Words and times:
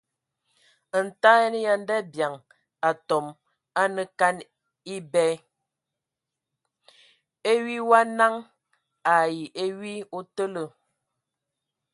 Ntaɛn 1.05 1.53
ya 1.65 1.73
ndabiaŋ 1.81 2.33
atɔm 2.89 3.25
anə 3.81 4.01
kan 4.19 4.37
ebɛ 4.95 5.23
:e 7.51 7.53
wi 7.63 7.75
wa 7.89 7.99
naŋ 8.17 8.33
ai 9.15 9.37
e 9.63 9.65
wi 9.79 9.93
o 10.17 10.19
tələ. 10.35 10.63